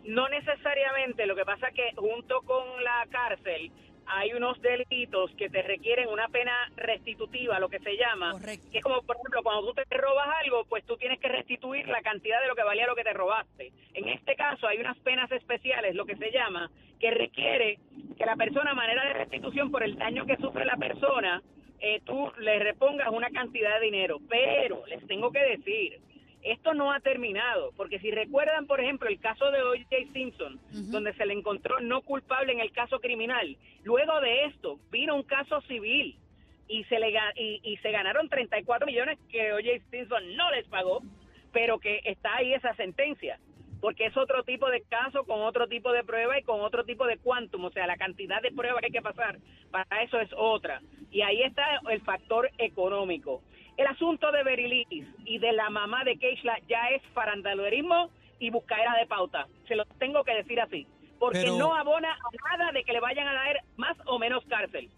No 0.05 0.29
necesariamente, 0.29 1.27
lo 1.27 1.37
que 1.37 1.45
pasa 1.45 1.69
es 1.69 1.75
que 1.75 1.93
junto 1.97 2.41
con 2.43 2.83
la 2.83 3.07
cárcel 3.11 3.71
hay 4.13 4.33
unos 4.33 4.61
delitos 4.61 5.31
que 5.37 5.49
te 5.49 5.63
requieren 5.63 6.09
una 6.09 6.29
pena 6.29 6.53
restitutiva, 6.77 7.61
lo 7.61 7.69
que 7.69 7.79
se 7.79 7.97
llama, 7.97 8.33
Correcto. 8.33 8.69
que 8.71 8.79
es 8.79 8.85
como, 8.85 9.03
por 9.03 9.17
ejemplo, 9.17 9.43
cuando 9.43 9.73
tú 9.73 9.83
te 9.89 9.97
robas 9.97 10.29
algo, 10.43 10.65
pues 10.65 10.85
tú 10.85 10.97
tienes 10.97 11.21
que 11.21 11.29
restituir 11.29 11.87
la 11.89 12.03
cantidad 12.03 12.41
de 12.41 12.49
lo 12.49 12.55
que 12.55 12.65
valía 12.65 12.87
lo 12.87 12.97
que 12.97 13.05
te 13.05 13.13
robaste. 13.13 13.73
En 13.95 14.09
este 14.09 14.35
caso 14.35 14.67
hay 14.67 14.79
unas 14.79 14.99
penas 14.99 15.31
especiales, 15.31 15.95
lo 15.95 16.07
que 16.07 16.17
se 16.17 16.33
llama, 16.33 16.71
que 16.99 17.11
requiere 17.11 17.79
que 18.19 18.27
la 18.27 18.37
persona, 18.37 18.73
a 18.73 18.75
manera 18.75 19.05
de 19.05 19.15
restitución 19.15 19.71
por 19.71 19.83
el 19.83 19.97
daño 19.97 20.27
que 20.27 20.37
sufre 20.37 20.65
la 20.65 20.77
persona, 20.77 21.43
eh, 21.79 22.01
tú 22.05 22.31
le 22.39 22.59
repongas 22.59 23.09
una 23.11 23.31
cantidad 23.31 23.79
de 23.79 23.87
dinero. 23.87 24.19
Pero 24.29 24.85
les 24.87 25.07
tengo 25.07 25.31
que 25.31 25.41
decir, 25.41 26.01
esto 26.43 26.75
no 26.75 26.93
ha 26.93 27.01
terminado, 27.01 27.73
porque 27.77 27.99
si 27.99 28.11
recuerdan, 28.11 28.67
por 28.67 28.81
ejemplo, 28.81 29.09
el 29.09 29.21
caso 29.21 29.51
de 29.51 29.63
O.J. 29.63 30.13
Simpson, 30.13 30.59
donde 30.91 31.13
se 31.15 31.27
le 31.27 31.35
encontró 31.35 31.81
no 31.81 32.01
culpable 32.03 32.53
en 32.53 32.61
el 32.61 32.73
caso 32.73 33.01
criminal, 33.01 33.57
luego 33.85 34.21
de 34.21 34.47
esto 34.47 34.79
vino 34.91 35.17
un 35.17 35.23
caso 35.23 35.61
civil 35.63 36.17
y 36.69 36.85
se 36.85 36.99
le 36.99 37.13
y, 37.37 37.61
y 37.63 37.77
se 37.79 37.91
ganaron 37.91 38.29
34 38.29 38.87
millones 38.87 39.19
que 39.29 39.53
O.J. 39.53 39.85
Simpson 39.91 40.37
no 40.37 40.51
les 40.51 40.67
pagó, 40.69 41.03
pero 41.53 41.79
que 41.79 42.01
está 42.05 42.37
ahí 42.37 42.55
esa 42.55 42.75
sentencia, 42.75 43.39
porque 43.81 44.07
es 44.07 44.17
otro 44.17 44.43
tipo 44.45 44.69
de 44.71 44.83
caso 44.83 45.25
con 45.25 45.41
otro 45.41 45.67
tipo 45.67 45.93
de 45.93 46.05
prueba 46.05 46.39
y 46.39 46.43
con 46.43 46.61
otro 46.61 46.85
tipo 46.85 47.07
de 47.07 47.19
quantum, 47.19 47.65
o 47.65 47.71
sea, 47.71 47.87
la 47.87 47.97
cantidad 47.97 48.41
de 48.41 48.53
prueba 48.53 48.81
que 48.81 48.87
hay 48.87 48.93
que 48.93 49.03
pasar, 49.03 49.39
para 49.71 50.03
eso 50.03 50.21
es 50.21 50.31
otra. 50.37 50.81
Y 51.11 51.23
ahí 51.23 51.43
está 51.43 51.81
el 51.91 52.01
factor 52.03 52.51
económico. 52.59 53.43
El 53.81 53.87
asunto 53.87 54.31
de 54.31 54.43
Berilis 54.43 55.07
y 55.25 55.39
de 55.39 55.53
la 55.53 55.71
mamá 55.71 56.05
de 56.05 56.19
Keishla 56.19 56.59
ya 56.69 56.91
es 56.91 57.01
farandaluerismo 57.15 58.11
y 58.39 58.51
buscaera 58.51 58.95
de 58.97 59.07
pauta. 59.07 59.47
Se 59.69 59.75
lo 59.75 59.87
tengo 59.99 60.23
que 60.23 60.35
decir 60.35 60.61
así. 60.61 60.87
Porque 61.19 61.39
Pero- 61.41 61.57
no 61.57 61.75
abona 61.75 62.13
a 62.13 62.57
nada 62.59 62.73
de 62.73 62.85
que 62.85 62.93
le 62.93 63.01
vayan 63.01 63.27
a 63.27 63.33
dar 63.33 63.61
más 63.79 63.97
o 64.05 64.19
menos 64.19 64.45
cárcel. 64.51 64.91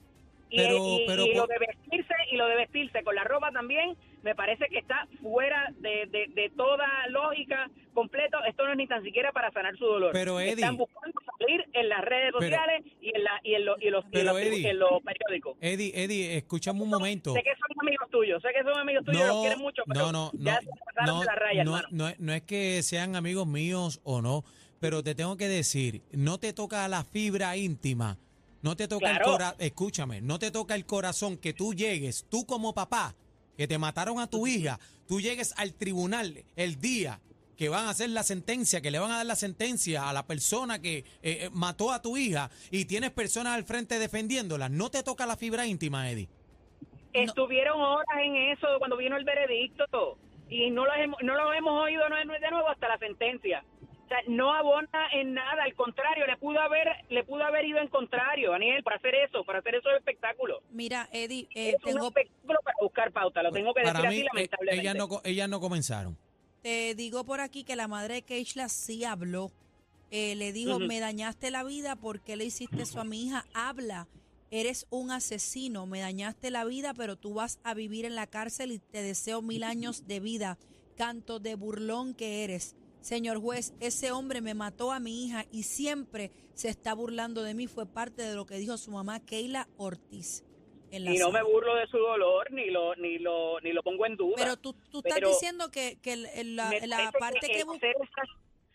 Y, 0.50 0.56
Pero- 0.56 0.76
y- 0.78 1.04
pero 1.06 1.26
y 1.26 1.34
lo 1.36 1.46
de 1.46 1.58
vestirse 1.60 2.14
y 2.32 2.36
lo 2.36 2.46
de 2.48 2.56
vestirse 2.56 3.04
con 3.04 3.14
la 3.14 3.22
ropa 3.22 3.52
también 3.52 3.96
me 4.22 4.34
parece 4.34 4.66
que 4.68 4.78
está 4.78 5.06
fuera 5.20 5.72
de, 5.80 6.06
de, 6.06 6.26
de 6.34 6.50
toda 6.56 6.86
lógica 7.08 7.70
completo. 7.94 8.38
Esto 8.48 8.64
no 8.64 8.72
es 8.72 8.76
ni 8.78 8.86
tan 8.86 9.02
siquiera 9.02 9.32
para 9.32 9.50
sanar 9.52 9.76
su 9.76 9.84
dolor. 9.84 10.10
Pero, 10.12 10.40
Eddie- 10.40 10.52
Están 10.54 10.76
buscando 10.76 11.20
salir 11.38 11.64
en 11.72 11.88
las 11.88 12.00
redes 12.02 12.32
Pero- 12.38 12.56
sociales 12.56 12.84
y 13.00 13.08
en, 13.16 13.24
la, 13.24 13.40
y 13.42 13.54
en, 13.54 13.64
lo- 13.64 13.78
y 13.80 13.90
los, 13.90 14.04
y 14.12 14.22
los- 14.22 14.36
Eddie- 14.36 14.70
en 14.70 14.78
los 14.78 15.02
periódicos. 15.02 15.56
Eddie, 15.60 15.92
Eddie, 15.94 16.36
escúchame 16.36 16.80
un 16.82 16.88
momento. 16.90 17.32
Sé 17.34 17.42
que 17.42 17.50
son 17.56 17.86
amigos 17.88 18.08
tuyos, 18.10 18.42
sé 18.42 18.48
que 18.56 18.62
son 18.62 18.78
amigos 18.78 19.04
tuyos 19.04 19.22
y 19.22 19.26
los 19.26 19.40
quieren 19.42 19.58
mucho, 19.58 19.82
pero 19.86 20.12
no, 20.12 20.12
no, 20.12 20.30
ya 20.34 20.60
no, 20.60 20.60
se 20.60 21.06
no, 21.12 21.20
de 21.20 21.26
la 21.26 21.34
raya, 21.34 21.64
no, 21.64 21.80
no 21.90 22.08
es- 22.08 22.20
no 22.20 22.32
es 22.32 22.42
que 22.42 22.82
sean 22.82 23.16
amigos 23.16 23.46
míos 23.46 24.00
o 24.04 24.22
no, 24.22 24.44
pero 24.80 25.02
te 25.02 25.14
tengo 25.14 25.36
que 25.36 25.48
decir, 25.48 26.02
no 26.12 26.38
te 26.38 26.52
toca 26.52 26.86
la 26.88 27.04
fibra 27.04 27.56
íntima, 27.56 28.18
no 28.62 28.76
te 28.76 28.86
toca 28.88 29.10
el 29.10 29.20
corazón, 29.20 29.56
escúchame, 29.60 30.20
no 30.20 30.38
te 30.38 30.50
toca 30.50 30.74
el 30.76 30.86
corazón 30.86 31.36
que 31.36 31.52
tú 31.52 31.74
llegues, 31.74 32.24
tú 32.30 32.46
como 32.46 32.72
papá, 32.74 33.14
que 33.56 33.66
te 33.68 33.78
mataron 33.78 34.18
a 34.20 34.26
tu 34.28 34.46
hija, 34.46 34.78
tú 35.06 35.20
llegues 35.20 35.52
al 35.56 35.74
tribunal 35.74 36.44
el 36.56 36.80
día 36.80 37.20
que 37.56 37.68
van 37.68 37.86
a 37.86 37.90
hacer 37.90 38.10
la 38.10 38.22
sentencia, 38.22 38.80
que 38.80 38.90
le 38.90 38.98
van 38.98 39.10
a 39.12 39.18
dar 39.18 39.26
la 39.26 39.36
sentencia 39.36 40.08
a 40.08 40.12
la 40.12 40.26
persona 40.26 40.80
que 40.80 40.98
eh, 40.98 41.04
eh, 41.22 41.50
mató 41.52 41.92
a 41.92 42.02
tu 42.02 42.16
hija 42.16 42.50
y 42.70 42.86
tienes 42.86 43.10
personas 43.10 43.54
al 43.54 43.64
frente 43.64 43.98
defendiéndola, 43.98 44.68
no 44.68 44.90
te 44.90 45.02
toca 45.02 45.26
la 45.26 45.36
fibra 45.36 45.66
íntima, 45.66 46.10
Eddie. 46.10 46.28
Estuvieron 47.12 47.78
horas 47.80 48.06
en 48.24 48.36
eso 48.36 48.66
cuando 48.78 48.96
vino 48.96 49.16
el 49.16 49.24
veredicto 49.24 50.16
y 50.48 50.70
no 50.70 50.86
lo 50.86 50.94
hemos, 50.94 51.18
no 51.22 51.34
lo 51.34 51.52
hemos 51.52 51.84
oído 51.84 52.08
no- 52.08 52.16
de 52.16 52.50
nuevo 52.50 52.68
hasta 52.68 52.88
la 52.88 52.98
sentencia. 52.98 53.62
Sea, 54.12 54.18
no 54.34 54.52
abona 54.52 55.08
en 55.14 55.32
nada, 55.32 55.62
al 55.62 55.74
contrario, 55.74 56.26
le 56.26 56.36
pudo 56.36 56.60
haber 56.60 56.86
le 57.08 57.24
pudo 57.24 57.44
haber 57.44 57.64
ido 57.64 57.78
en 57.78 57.88
contrario, 57.88 58.50
Daniel, 58.50 58.82
para 58.82 58.96
hacer 58.96 59.14
eso, 59.14 59.42
para 59.44 59.60
hacer 59.60 59.74
esos 59.76 59.92
espectáculos. 59.96 60.58
Mira, 60.70 61.08
Eddie, 61.12 61.48
eh, 61.54 61.76
es 61.78 61.94
un 61.94 62.02
espectáculo 62.04 62.58
para 62.62 62.76
buscar 62.82 63.10
pauta, 63.12 63.42
lo 63.42 63.50
tengo 63.52 63.72
que 63.72 63.80
decir 63.80 63.94
Para 63.94 64.08
así 64.08 64.16
mí, 64.18 64.22
eh, 64.22 64.28
lamentablemente. 64.34 64.80
ellas 64.82 64.94
no, 64.96 65.08
co- 65.08 65.22
ellas 65.24 65.48
no 65.48 65.60
comenzaron. 65.60 66.18
te 66.60 66.94
digo 66.94 67.24
por 67.24 67.40
aquí 67.40 67.64
que 67.64 67.74
la 67.74 67.88
madre 67.88 68.14
de 68.16 68.22
Keishla 68.22 68.68
sí 68.68 69.04
habló. 69.04 69.50
Eh, 70.10 70.34
le 70.36 70.52
dijo, 70.52 70.78
me 70.78 71.00
dañaste 71.00 71.50
la 71.50 71.64
vida, 71.64 71.96
¿por 71.96 72.20
qué 72.20 72.36
le 72.36 72.44
hiciste 72.44 72.82
eso 72.82 73.00
a 73.00 73.04
mi 73.04 73.24
hija? 73.28 73.46
Habla, 73.54 74.08
eres 74.50 74.86
un 74.90 75.10
asesino, 75.10 75.86
me 75.86 76.00
dañaste 76.00 76.50
la 76.50 76.66
vida, 76.66 76.92
pero 76.92 77.16
tú 77.16 77.32
vas 77.32 77.58
a 77.64 77.72
vivir 77.72 78.04
en 78.04 78.14
la 78.14 78.26
cárcel 78.26 78.72
y 78.72 78.78
te 78.78 79.00
deseo 79.02 79.40
mil 79.40 79.62
años 79.64 80.06
de 80.06 80.20
vida. 80.20 80.58
Canto 80.98 81.40
de 81.40 81.54
burlón 81.54 82.14
que 82.14 82.44
eres. 82.44 82.76
Señor 83.02 83.38
juez, 83.40 83.74
ese 83.80 84.12
hombre 84.12 84.40
me 84.40 84.54
mató 84.54 84.92
a 84.92 85.00
mi 85.00 85.24
hija 85.26 85.44
y 85.50 85.64
siempre 85.64 86.30
se 86.54 86.68
está 86.68 86.94
burlando 86.94 87.42
de 87.42 87.52
mí. 87.54 87.66
Fue 87.66 87.84
parte 87.86 88.22
de 88.22 88.34
lo 88.34 88.46
que 88.46 88.54
dijo 88.56 88.76
su 88.78 88.90
mamá 88.90 89.20
Keila 89.20 89.68
Ortiz. 89.76 90.44
En 90.90 91.04
la 91.04 91.12
y 91.14 91.18
no 91.18 91.32
me 91.32 91.42
burlo 91.42 91.74
de 91.74 91.86
su 91.86 91.96
dolor 91.96 92.50
ni 92.52 92.66
lo 92.70 92.94
ni 92.96 93.18
lo 93.18 93.58
ni 93.60 93.72
lo 93.72 93.82
pongo 93.82 94.04
en 94.06 94.16
duda. 94.16 94.34
Pero 94.36 94.56
tú, 94.56 94.74
tú 94.90 94.98
estás 94.98 95.14
Pero 95.14 95.28
diciendo 95.30 95.70
que, 95.70 95.98
que 96.02 96.16
la, 96.16 96.68
me 96.68 96.86
la 96.86 97.10
parte 97.18 97.46
que... 97.48 97.64
bu- 97.64 97.76
hacer 97.76 97.94
estas, 98.02 98.28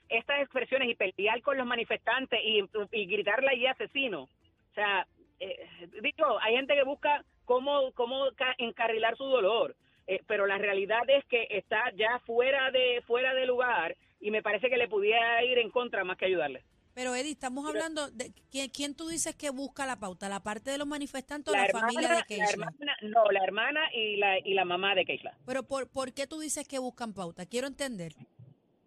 estas 0.09 0.41
expresiones 0.41 0.89
y 0.89 0.95
pelear 0.95 1.41
con 1.43 1.57
los 1.57 1.67
manifestantes 1.67 2.39
y, 2.43 2.63
y 2.91 3.05
gritarle 3.05 3.49
ahí 3.49 3.65
asesino. 3.67 4.23
O 4.23 4.73
sea, 4.73 5.07
eh, 5.39 5.57
digo, 6.01 6.39
hay 6.41 6.55
gente 6.55 6.73
que 6.73 6.83
busca 6.83 7.23
cómo, 7.45 7.91
cómo 7.93 8.25
ca- 8.35 8.55
encarrilar 8.57 9.15
su 9.15 9.23
dolor, 9.25 9.75
eh, 10.07 10.21
pero 10.27 10.45
la 10.47 10.57
realidad 10.57 11.01
es 11.07 11.23
que 11.25 11.47
está 11.51 11.91
ya 11.95 12.19
fuera 12.25 12.71
de, 12.71 13.01
fuera 13.05 13.33
de 13.33 13.45
lugar 13.45 13.95
y 14.19 14.31
me 14.31 14.41
parece 14.41 14.69
que 14.69 14.77
le 14.77 14.87
pudiera 14.87 15.43
ir 15.43 15.57
en 15.59 15.69
contra 15.69 16.03
más 16.03 16.17
que 16.17 16.25
ayudarle. 16.25 16.63
Pero 16.93 17.13
Eddie, 17.13 17.33
estamos 17.33 17.67
hablando 17.69 18.09
de 18.09 18.31
¿quién, 18.49 18.69
quién 18.71 18.95
tú 18.95 19.07
dices 19.07 19.35
que 19.35 19.51
busca 19.51 19.85
la 19.85 19.99
pauta, 19.99 20.27
la 20.29 20.39
parte 20.41 20.71
de 20.71 20.79
los 20.79 20.87
manifestantes 20.87 21.53
o 21.53 21.55
La 21.55 21.61
la, 21.61 21.67
hermana, 21.67 21.87
familia 21.87 22.09
de 22.09 22.15
la 22.15 22.23
Keishla. 22.23 22.49
hermana- 22.49 22.97
no, 23.03 23.25
la 23.31 23.43
hermana 23.43 23.81
y 23.93 24.15
la, 24.15 24.39
y 24.39 24.53
la 24.55 24.65
mamá 24.65 24.95
de 24.95 25.05
Keishla. 25.05 25.37
Pero 25.45 25.61
por, 25.61 25.87
¿por 25.91 26.11
qué 26.13 26.25
tú 26.25 26.39
dices 26.39 26.67
que 26.67 26.79
buscan 26.79 27.13
pauta? 27.13 27.45
Quiero 27.45 27.67
entender. 27.67 28.13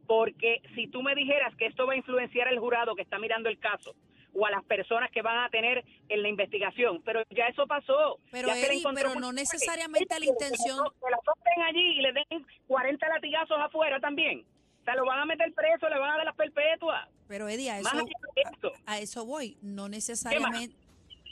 porque 0.06 0.60
si 0.74 0.88
tú 0.88 1.02
me 1.02 1.14
dijeras 1.14 1.54
que 1.56 1.66
esto 1.66 1.86
va 1.86 1.92
a 1.92 1.96
influenciar 1.96 2.48
al 2.48 2.58
jurado 2.58 2.96
que 2.96 3.02
está 3.02 3.18
mirando 3.20 3.48
el 3.48 3.60
caso 3.60 3.94
o 4.34 4.46
a 4.46 4.50
las 4.50 4.64
personas 4.64 5.10
que 5.10 5.22
van 5.22 5.38
a 5.44 5.50
tener 5.50 5.84
en 6.08 6.22
la 6.22 6.28
investigación, 6.28 7.02
pero 7.04 7.22
ya 7.30 7.46
eso 7.46 7.66
pasó. 7.66 8.18
Pero, 8.30 8.48
ya 8.48 8.54
pero 8.94 9.14
no 9.16 9.32
necesariamente 9.32 10.18
la 10.18 10.26
intención- 10.26 10.84
Que 11.00 11.10
la 11.10 11.18
toquen 11.24 11.62
allí 11.68 11.98
y 11.98 12.02
le 12.02 12.12
den 12.12 12.46
40 12.66 13.08
latigazos 13.08 13.58
afuera 13.60 13.98
también. 14.00 14.44
O 14.80 14.84
sea, 14.84 14.94
lo 14.94 15.04
van 15.04 15.20
a 15.20 15.24
meter 15.26 15.52
preso, 15.52 15.88
le 15.88 15.98
van 15.98 16.10
a 16.12 16.16
dar 16.16 16.24
las 16.24 16.36
perpetuas. 16.36 17.08
Pero 17.28 17.48
Eddie, 17.48 17.70
a 17.70 17.78
eso, 17.80 17.90
esto, 18.34 18.72
a 18.86 18.98
eso 18.98 19.24
voy. 19.26 19.58
No 19.62 19.88
necesariamente. 19.88 20.74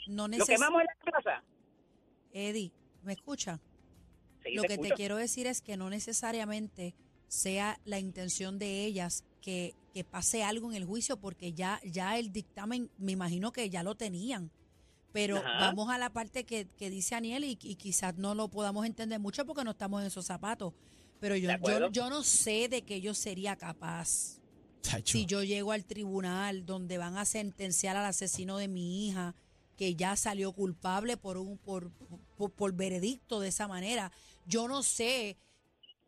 No 0.07 0.23
lo 0.23 0.29
neces 0.29 0.47
quemamos 0.49 0.81
en 0.81 0.87
la 0.87 1.11
plaza. 1.11 1.43
Eddie, 2.31 2.71
¿me 3.03 3.13
escucha? 3.13 3.59
Sí, 4.43 4.53
Lo 4.55 4.61
te 4.63 4.67
que 4.69 4.77
te 4.77 4.91
quiero 4.91 5.17
decir 5.17 5.47
es 5.47 5.61
que 5.61 5.77
no 5.77 5.89
necesariamente 5.89 6.95
sea 7.27 7.79
la 7.85 7.99
intención 7.99 8.57
de 8.59 8.85
ellas 8.85 9.23
que, 9.41 9.75
que 9.93 10.03
pase 10.03 10.43
algo 10.43 10.69
en 10.69 10.75
el 10.75 10.85
juicio, 10.85 11.17
porque 11.17 11.53
ya, 11.53 11.81
ya 11.83 12.17
el 12.17 12.31
dictamen, 12.31 12.89
me 12.97 13.11
imagino 13.11 13.51
que 13.51 13.69
ya 13.69 13.83
lo 13.83 13.95
tenían. 13.95 14.51
Pero 15.11 15.37
Ajá. 15.37 15.59
vamos 15.59 15.89
a 15.89 15.97
la 15.97 16.11
parte 16.11 16.43
que, 16.45 16.67
que 16.77 16.89
dice 16.89 17.15
Aniel 17.15 17.43
y, 17.43 17.57
y 17.61 17.75
quizás 17.75 18.15
no 18.17 18.35
lo 18.35 18.47
podamos 18.49 18.85
entender 18.85 19.19
mucho 19.19 19.45
porque 19.45 19.63
no 19.63 19.71
estamos 19.71 20.01
en 20.01 20.07
esos 20.07 20.25
zapatos. 20.25 20.73
Pero 21.19 21.35
yo, 21.35 21.49
yo, 21.65 21.89
yo 21.91 22.09
no 22.09 22.23
sé 22.23 22.69
de 22.69 22.83
que 22.83 23.01
yo 23.01 23.13
sería 23.13 23.55
capaz 23.55 24.39
si 25.03 25.25
yo 25.25 25.43
llego 25.43 25.71
al 25.71 25.85
tribunal 25.85 26.65
donde 26.65 26.97
van 26.97 27.17
a 27.17 27.25
sentenciar 27.25 27.97
al 27.97 28.05
asesino 28.05 28.57
de 28.57 28.67
mi 28.67 29.07
hija, 29.07 29.35
que 29.75 29.95
ya 29.95 30.15
salió 30.15 30.51
culpable 30.53 31.17
por 31.17 31.37
un 31.37 31.57
por, 31.57 31.91
por, 32.37 32.51
por 32.51 32.73
veredicto 32.73 33.39
de 33.39 33.49
esa 33.49 33.67
manera, 33.67 34.11
yo 34.45 34.67
no 34.67 34.83
sé 34.83 35.37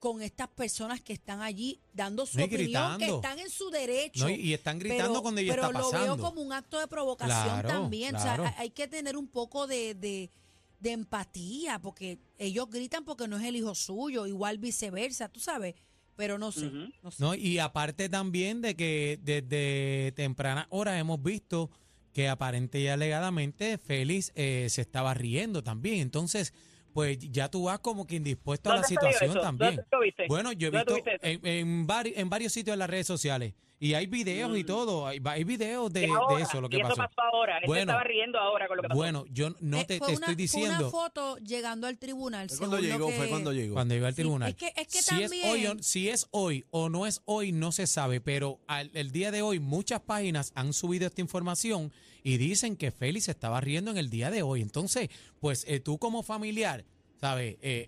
con 0.01 0.23
estas 0.23 0.47
personas 0.47 0.99
que 0.99 1.13
están 1.13 1.41
allí 1.43 1.79
dando 1.93 2.25
su 2.25 2.39
No, 2.39 2.45
opinión, 2.45 2.97
que 2.97 3.05
están 3.05 3.37
en 3.37 3.51
su 3.51 3.69
derecho. 3.69 4.23
No, 4.25 4.31
y- 4.31 4.33
y 4.41 4.53
están 4.55 4.79
gritando 4.79 5.11
pero, 5.13 5.21
cuando 5.21 5.41
ella 5.41 5.51
pero 5.53 5.67
está 5.67 5.77
lo 5.79 5.85
pasando. 5.91 6.15
veo 6.17 6.25
como 6.25 6.41
un 6.41 6.51
acto 6.53 6.79
de 6.79 6.87
provocación 6.87 7.37
Claro, 7.61 7.69
también. 7.69 8.15
O 8.15 8.19
sea, 8.19 8.55
hay 8.57 8.71
que 8.71 8.87
tener 8.87 9.15
un 9.15 9.27
poco 9.27 9.67
de, 9.67 9.93
de, 9.93 10.31
de 10.79 10.91
empatía, 10.91 11.77
porque 11.77 12.17
ellos 12.39 12.67
gritan 12.71 13.05
porque 13.05 13.27
no 13.27 13.37
es 13.37 13.43
el 13.45 13.55
hijo 13.55 13.75
suyo, 13.75 14.25
igual 14.25 14.57
viceversa, 14.57 15.29
tú 15.29 15.39
sabes. 15.39 15.75
Pero 16.15 16.39
no 16.39 16.51
sé, 16.51 16.65
Ujú. 16.65 16.89
no 17.03 17.11
sé. 17.11 17.17
No, 17.23 17.35
y 17.35 17.59
aparte 17.59 18.09
también 18.09 18.59
de 18.63 18.75
que 18.75 19.19
desde 19.21 20.13
tempranas 20.15 20.65
horas 20.71 20.99
hemos 20.99 21.21
visto 21.21 21.69
que 22.11 22.27
aparente 22.27 22.79
y 22.79 22.87
alegadamente 22.87 23.77
Félix 23.77 24.31
eh, 24.33 24.65
se 24.71 24.81
estaba 24.81 25.13
riendo 25.13 25.63
también. 25.63 25.99
Entonces, 25.99 26.53
pues 26.93 27.17
ya 27.19 27.49
tú 27.49 27.63
vas 27.65 27.79
como 27.79 28.05
que 28.05 28.15
indispuesto 28.15 28.69
a 28.69 28.75
la 28.75 28.81
¿Dónde 28.81 28.95
salió 28.95 29.11
situación 29.13 29.41
también. 29.43 29.85
Bueno, 30.27 30.51
yo 30.51 30.67
he 30.67 30.71
¿Dónde 30.71 30.93
visto 30.95 31.11
en, 31.21 31.45
en, 31.45 31.87
vari- 31.87 32.13
en 32.15 32.29
varios 32.29 32.51
sitios 32.53 32.73
en 32.73 32.79
las 32.79 32.89
redes 32.89 33.07
sociales 33.07 33.53
y 33.81 33.95
hay 33.95 34.05
videos 34.05 34.55
y 34.57 34.63
Mm. 34.63 34.65
todo, 34.67 35.07
hay, 35.07 35.19
hay 35.25 35.43
videos 35.43 35.91
de, 35.91 36.05
eso, 36.39 36.61
lo 36.61 36.69
que 36.69 36.77
y 36.77 36.79
eso 36.81 36.89
pasó. 36.89 37.01
pasó 37.01 37.21
ahora. 37.33 37.59
Se 37.59 37.65
Bueno. 37.65 37.81
estaba 37.91 38.03
riendo 38.03 38.39
ahora 38.39 38.67
con 38.67 38.77
lo 38.77 38.83
que 38.83 38.87
pasó. 38.89 38.97
Bueno, 38.97 39.25
yo 39.31 39.49
no 39.59 39.79
Eh, 39.79 39.85
te, 39.85 39.97
fue 39.97 40.07
te 40.09 40.13
una- 40.17 40.25
estoy 40.27 40.35
Fue 40.35 40.35
diciendo 40.35 40.77
una 40.79 40.89
foto 40.91 41.37
llegando 41.39 41.87
al 41.87 41.97
tribunal. 41.97 42.47
Fue 42.47 42.59
cuando 42.59 42.79
llegó, 42.79 43.07
que- 43.07 43.13
fue 43.15 43.27
cuando 43.27 43.51
llegó. 43.51 43.73
cuando 43.73 43.95
iba 43.95 44.07
al 44.07 44.13
Sí, 44.13 44.21
tribunal. 44.21 44.49
es 44.51 44.55
que, 44.55 44.67
es 44.67 44.87
que 44.87 45.01
si, 45.01 45.23
es 45.23 45.31
también. 45.31 45.49
hoy, 45.49 45.65
o- 45.65 45.81
si 45.83 46.09
es 46.09 46.27
hoy 46.31 46.63
o 46.69 46.89
no 46.89 47.07
es 47.07 47.21
hoy, 47.25 47.51
no 47.51 47.71
se 47.71 47.87
sabe, 47.87 48.21
pero 48.21 48.59
al- 48.67 48.91
el 48.93 49.11
día 49.11 49.31
de 49.31 49.41
hoy 49.41 49.59
muchas 49.59 49.99
páginas 50.01 50.51
han 50.53 50.73
subido 50.73 51.07
esta 51.07 51.19
información 51.21 51.91
y 52.23 52.37
dicen 52.37 52.75
que 52.77 52.91
Félix 52.91 53.29
estaba 53.29 53.59
riendo 53.61 53.89
en 53.89 53.97
el 53.97 54.11
día 54.11 54.29
de 54.29 54.43
hoy. 54.43 54.61
Entonces, 54.61 55.09
pues 55.39 55.65
eh, 55.67 55.79
tú 55.79 55.97
como 55.97 56.21
familiar, 56.21 56.85
¿sabes? 57.21 57.57
Eh, 57.61 57.87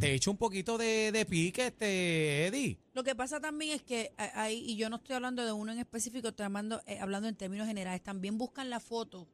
te 0.00 0.12
echo 0.14 0.30
un 0.32 0.36
poquito 0.36 0.76
de, 0.76 1.12
de 1.12 1.24
pique, 1.24 1.66
este, 1.68 2.46
Eddie. 2.48 2.76
Lo 2.92 3.04
que 3.04 3.14
pasa 3.14 3.40
también 3.40 3.70
es 3.72 3.82
que 3.82 4.10
a- 4.18 4.42
hay, 4.42 4.58
y 4.68 4.76
yo 4.76 4.90
no 4.90 4.96
estoy 4.96 5.14
hablando 5.14 5.44
de 5.46 5.52
uno 5.52 5.72
en 5.72 5.78
específico, 5.78 6.28
estoy 6.28 6.46
hablando, 6.46 6.82
eh, 6.86 6.98
hablando 7.00 7.28
en 7.28 7.36
términos 7.36 7.68
generales, 7.68 8.02
también 8.02 8.36
buscan 8.36 8.68
la 8.70 8.80
foto 8.80 9.28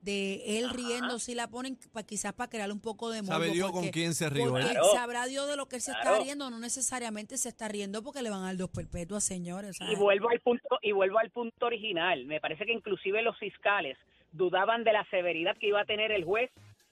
de 0.00 0.58
él 0.58 0.70
riendo, 0.70 1.18
si 1.18 1.34
la 1.34 1.48
ponen 1.48 1.76
pa- 1.92 2.02
quizás 2.04 2.32
para 2.32 2.48
crear 2.48 2.70
un 2.72 2.80
poco 2.80 3.10
de 3.10 3.20
morbo. 3.20 3.32
Sabe 3.34 3.50
Dios 3.50 3.70
con 3.72 3.88
quién 3.88 4.14
se 4.14 4.30
rió. 4.30 4.54
Claro. 4.54 4.84
sabrá 4.94 5.26
Dios 5.26 5.48
de 5.48 5.56
lo 5.56 5.66
que 5.68 5.76
él 5.76 5.82
se 5.82 5.90
está 5.90 6.02
Claro. 6.02 6.22
riendo, 6.24 6.48
no 6.50 6.58
necesariamente 6.58 7.36
se 7.36 7.48
está 7.50 7.68
riendo 7.68 8.02
porque 8.02 8.22
le 8.22 8.30
van 8.30 8.40
a 8.42 8.46
dar 8.46 8.56
dos 8.56 8.70
perpetuas, 8.70 9.22
señores. 9.24 9.76
Y 9.80 9.84
¿sabes? 9.84 9.98
vuelvo 9.98 10.30
al 10.30 10.40
punto 10.40 10.78
y 10.80 10.92
vuelvo 10.92 11.18
al 11.18 11.30
punto 11.30 11.66
original. 11.66 12.24
Me 12.26 12.40
parece 12.40 12.64
que 12.64 12.72
inclusive 12.72 13.20
los 13.22 13.36
fiscales 13.38 13.98
dudaban 14.32 14.82
de 14.84 14.92
la 14.92 15.04
severidad 15.10 15.56
que 15.58 15.66
iba 15.68 15.80
a 15.80 15.84
tener 15.84 16.12
el 16.12 16.24
juez 16.24 16.50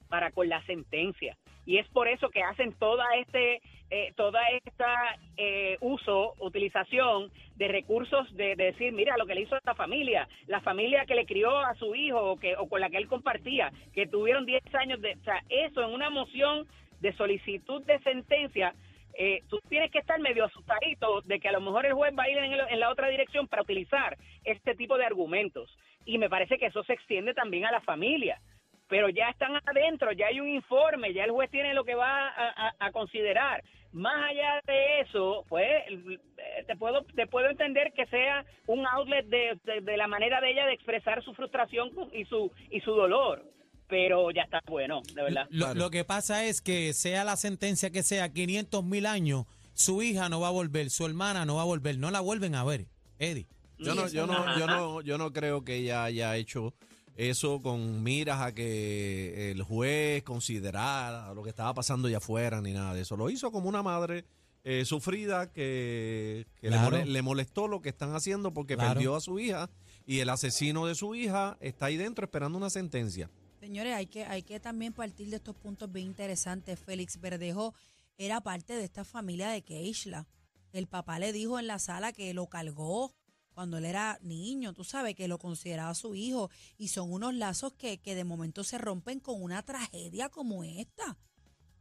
para 0.08 0.30
con 0.32 0.48
la 0.48 0.64
sentencia. 0.66 1.38
Y 1.66 1.78
es 1.78 1.88
por 1.88 2.08
eso 2.08 2.30
que 2.30 2.42
hacen 2.42 2.72
toda 2.74 3.04
este 3.16 3.60
eh, 3.88 4.12
toda 4.16 4.40
esta 4.64 5.16
eh, 5.36 5.76
uso, 5.80 6.34
utilización 6.40 7.30
de 7.54 7.68
recursos 7.68 8.34
de, 8.34 8.56
de 8.56 8.64
decir, 8.64 8.92
mira 8.92 9.16
lo 9.16 9.26
que 9.26 9.34
le 9.36 9.42
hizo 9.42 9.54
a 9.54 9.58
esta 9.58 9.76
familia, 9.76 10.28
la 10.48 10.60
familia 10.60 11.06
que 11.06 11.14
le 11.14 11.24
crió 11.24 11.56
a 11.58 11.74
su 11.76 11.94
hijo 11.94 12.32
o, 12.32 12.36
que, 12.36 12.56
o 12.56 12.68
con 12.68 12.80
la 12.80 12.90
que 12.90 12.96
él 12.96 13.06
compartía, 13.06 13.70
que 13.94 14.08
tuvieron 14.08 14.44
10 14.44 14.74
años 14.74 15.00
de... 15.00 15.14
O 15.14 15.24
sea, 15.24 15.40
eso 15.48 15.84
en 15.84 15.94
una 15.94 16.10
moción 16.10 16.66
de 17.00 17.12
solicitud 17.12 17.80
de 17.84 18.00
sentencia, 18.00 18.74
eh, 19.14 19.42
tú 19.48 19.60
tienes 19.68 19.92
que 19.92 20.00
estar 20.00 20.18
medio 20.18 20.46
asustadito 20.46 21.20
de 21.22 21.38
que 21.38 21.48
a 21.48 21.52
lo 21.52 21.60
mejor 21.60 21.86
el 21.86 21.94
juez 21.94 22.12
va 22.18 22.24
a 22.24 22.28
ir 22.28 22.38
en, 22.38 22.54
en 22.54 22.80
la 22.80 22.90
otra 22.90 23.08
dirección 23.08 23.46
para 23.46 23.62
utilizar 23.62 24.16
este 24.44 24.74
tipo 24.74 24.98
de 24.98 25.04
argumentos. 25.06 25.70
Y 26.04 26.18
me 26.18 26.28
parece 26.28 26.58
que 26.58 26.66
eso 26.66 26.82
se 26.82 26.92
extiende 26.92 27.34
también 27.34 27.66
a 27.66 27.72
la 27.72 27.80
familia. 27.82 28.40
Pero 28.88 29.08
ya 29.08 29.28
están 29.30 29.52
adentro, 29.66 30.12
ya 30.12 30.26
hay 30.26 30.40
un 30.40 30.48
informe, 30.48 31.12
ya 31.12 31.24
el 31.24 31.30
juez 31.30 31.50
tiene 31.50 31.74
lo 31.74 31.84
que 31.84 31.94
va 31.94 32.28
a, 32.28 32.68
a- 32.68 32.74
a 32.86 32.92
considerar. 32.92 33.62
Más 33.92 34.30
allá 34.30 34.60
de 34.66 35.00
eso, 35.00 35.44
pues 35.48 35.66
eh, 35.88 36.18
te 36.66 36.76
puedo 36.76 37.02
te 37.14 37.26
puedo 37.26 37.48
entender 37.48 37.92
que 37.94 38.04
sea 38.06 38.44
un 38.66 38.86
outlet 38.86 39.26
de, 39.26 39.58
de- 39.64 39.80
de 39.80 39.96
la 39.96 40.06
manera 40.06 40.40
de 40.40 40.50
ella 40.50 40.66
de 40.66 40.74
expresar 40.74 41.22
su 41.24 41.32
frustración 41.34 41.90
y 42.12 42.24
su 42.26 42.50
y 42.70 42.80
su 42.80 42.92
dolor, 42.92 43.42
pero 43.88 44.30
ya 44.32 44.42
está 44.42 44.60
bueno, 44.66 45.00
de 45.14 45.22
verdad. 45.22 45.46
Lo, 45.50 45.72
lo 45.74 45.90
que 45.90 46.04
pasa 46.04 46.44
es 46.44 46.60
que 46.60 46.92
sea 46.92 47.24
la 47.24 47.36
sentencia 47.36 47.90
que 47.90 48.02
sea 48.02 48.32
500 48.32 48.84
mil 48.84 49.06
años, 49.06 49.44
su 49.72 50.02
hija 50.02 50.28
no 50.28 50.40
va 50.40 50.48
a 50.48 50.52
volver, 50.52 50.90
su 50.90 51.06
hermana 51.06 51.44
no 51.46 51.56
va 51.56 51.62
a 51.62 51.66
volver, 51.66 51.98
no 51.98 52.10
la 52.10 52.20
vuelven 52.20 52.54
a 52.54 52.64
ver, 52.64 52.86
Eddie. 53.18 53.46
Yo 53.78 53.94
no, 53.94 54.08
yo 54.08 54.26
no, 54.26 54.58
yo 54.58 54.66
no, 54.66 55.00
yo 55.02 55.18
no 55.18 55.32
creo 55.32 55.62
que 55.64 55.76
ella 55.76 56.04
haya 56.04 56.34
hecho 56.36 56.72
eso 57.16 57.60
con 57.62 58.02
miras 58.02 58.40
a 58.42 58.54
que 58.54 59.50
el 59.50 59.62
juez 59.62 60.22
considerara 60.22 61.32
lo 61.34 61.42
que 61.42 61.50
estaba 61.50 61.74
pasando 61.74 62.08
allá 62.08 62.18
afuera 62.18 62.60
ni 62.60 62.72
nada 62.72 62.94
de 62.94 63.02
eso. 63.02 63.16
Lo 63.16 63.30
hizo 63.30 63.50
como 63.50 63.68
una 63.68 63.82
madre 63.82 64.24
eh, 64.64 64.84
sufrida 64.84 65.52
que, 65.52 66.46
que 66.60 66.70
le, 66.70 66.76
Claro. 66.76 66.96
mole- 66.98 67.06
le 67.06 67.22
molestó 67.22 67.68
lo 67.68 67.80
que 67.80 67.88
están 67.88 68.14
haciendo 68.14 68.52
porque 68.52 68.74
Claro. 68.74 68.94
perdió 68.94 69.14
a 69.16 69.20
su 69.20 69.38
hija 69.38 69.70
y 70.06 70.18
el 70.20 70.28
asesino 70.28 70.86
de 70.86 70.94
su 70.94 71.14
hija 71.14 71.56
está 71.60 71.86
ahí 71.86 71.96
dentro 71.96 72.24
esperando 72.24 72.58
una 72.58 72.68
sentencia. 72.70 73.30
Señores, 73.60 73.94
hay 73.94 74.06
que, 74.06 74.24
hay 74.24 74.42
que 74.42 74.58
también 74.60 74.92
partir 74.92 75.30
de 75.30 75.36
estos 75.36 75.54
puntos 75.56 75.90
bien 75.92 76.06
interesantes. 76.06 76.78
Félix 76.80 77.20
Verdejo 77.20 77.74
era 78.18 78.40
parte 78.40 78.74
de 78.74 78.84
esta 78.84 79.04
familia 79.04 79.48
de 79.50 79.62
Keishla. 79.62 80.26
El 80.72 80.86
papá 80.88 81.18
le 81.18 81.32
dijo 81.32 81.58
en 81.58 81.66
la 81.68 81.78
sala 81.78 82.12
que 82.12 82.34
lo 82.34 82.46
cargó 82.48 83.12
cuando 83.56 83.78
él 83.78 83.86
era 83.86 84.18
niño, 84.20 84.74
tú 84.74 84.84
sabes, 84.84 85.14
que 85.14 85.28
lo 85.28 85.38
consideraba 85.38 85.94
su 85.94 86.14
hijo. 86.14 86.50
Y 86.76 86.88
son 86.88 87.10
unos 87.10 87.32
lazos 87.32 87.72
que, 87.72 87.96
que 87.96 88.14
de 88.14 88.22
momento 88.22 88.62
se 88.64 88.76
rompen 88.76 89.18
con 89.18 89.42
una 89.42 89.62
tragedia 89.62 90.28
como 90.28 90.62
esta. 90.62 91.16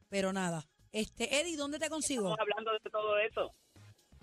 Pero 0.08 0.32
nada, 0.32 0.65
este 0.94 1.41
Eddie, 1.41 1.58
¿dónde 1.58 1.77
te 1.77 1.89
consigo? 1.89 2.32
Estamos 2.32 2.39
hablando 2.39 2.72
de 2.72 2.89
todo 2.89 3.17
eso. 3.17 3.51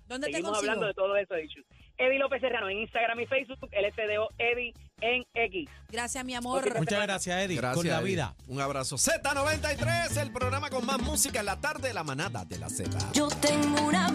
¿Dónde 0.08 0.28
te 0.28 0.40
consigo? 0.40 0.56
hablando 0.56 0.86
de 0.86 0.94
todo 0.94 1.14
eso, 1.14 1.34
dicho. 1.34 1.60
Eddie 1.98 2.18
López 2.18 2.40
Serrano 2.40 2.70
en 2.70 2.78
Instagram 2.78 3.20
y 3.20 3.26
Facebook, 3.26 3.68
LSDO 3.70 4.30
Eddie 4.38 4.72
en 5.02 5.22
X. 5.34 5.68
Gracias, 5.90 6.24
mi 6.24 6.34
amor. 6.34 6.64
Muchas 6.78 7.02
gracias, 7.02 7.36
Eddie, 7.44 7.60
con 7.60 7.86
la 7.86 7.98
Eddie. 7.98 8.04
vida. 8.06 8.34
Un 8.48 8.62
abrazo. 8.62 8.96
Z93, 8.96 10.22
el 10.22 10.32
programa 10.32 10.70
con 10.70 10.86
más 10.86 11.02
música 11.02 11.40
en 11.40 11.46
la 11.46 11.60
tarde, 11.60 11.92
la 11.92 12.02
manada 12.02 12.46
de 12.46 12.58
la 12.58 12.70
Z. 12.70 13.12
Yo 13.12 13.28
tengo 13.28 13.86
una 13.86 14.08